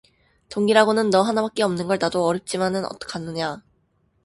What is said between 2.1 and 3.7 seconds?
어렵지만 어떡하느냐.